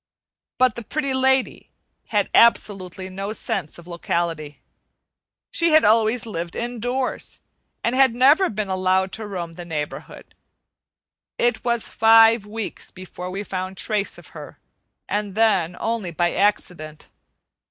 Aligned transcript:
But 0.57 0.73
the 0.73 0.83
Pretty 0.83 1.13
Lady 1.13 1.69
had 2.07 2.31
absolutely 2.33 3.07
no 3.07 3.33
sense 3.33 3.77
of 3.77 3.85
locality. 3.85 4.59
She 5.51 5.73
had 5.73 5.85
always 5.85 6.25
lived 6.25 6.55
indoors 6.55 7.41
and 7.83 7.93
had 7.93 8.15
never 8.15 8.49
been 8.49 8.67
allowed 8.67 9.11
to 9.11 9.27
roam 9.27 9.53
the 9.53 9.63
neighborhood. 9.63 10.33
It 11.37 11.63
was 11.63 11.87
five 11.87 12.47
weeks 12.47 12.89
before 12.89 13.29
we 13.29 13.43
found 13.43 13.77
trace 13.77 14.17
of 14.17 14.29
her, 14.33 14.57
and 15.07 15.35
then 15.35 15.77
only 15.79 16.09
by 16.09 16.33
accident. 16.33 17.09